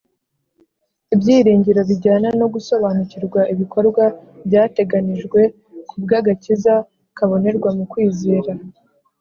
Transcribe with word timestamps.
Ibyiringiro 1.13 1.81
bijyana 1.89 2.27
no 2.39 2.47
gusobanukirwa 2.53 3.41
ibikorwa 3.53 4.03
byateganijwe 4.47 5.39
ku 5.87 5.95
bw’ 6.03 6.11
agakiza 6.19 6.73
kabonerwa 7.17 7.69
mu 7.77 7.83
kwizera 7.91 8.51